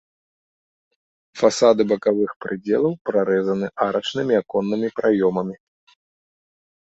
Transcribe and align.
Фасады 1.41 1.81
бакавых 1.91 2.31
прыдзелаў 2.45 2.93
прарэзаны 3.09 3.67
арачнымі 3.87 4.33
аконнымі 4.41 4.87
праёмамі. 5.01 5.55